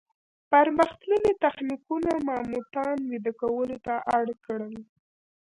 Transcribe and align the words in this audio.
پرمختللي 0.51 1.31
تخنیکونه 1.43 2.11
ماموتان 2.27 2.97
ویده 3.09 3.31
کولو 3.41 3.77
ته 3.85 3.95
اړ 4.17 4.25
کړل. 4.45 4.75